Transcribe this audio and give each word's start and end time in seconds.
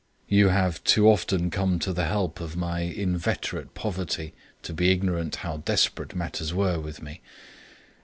You 0.27 0.47
have 0.49 0.83
too 0.83 1.07
often 1.07 1.51
come 1.51 1.77
to 1.77 1.93
the 1.93 2.05
help 2.07 2.39
of 2.39 2.57
my 2.57 2.79
inveterate 2.79 3.75
poverty 3.75 4.33
to 4.63 4.73
be 4.73 4.89
ignorant 4.89 5.35
how 5.35 5.57
desperate 5.57 6.15
matters 6.15 6.55
were 6.55 6.79
with 6.79 7.03
me. 7.03 7.21